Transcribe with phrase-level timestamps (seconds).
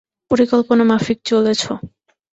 [0.31, 1.61] পরিকল্পনা মাফিক চলেছ।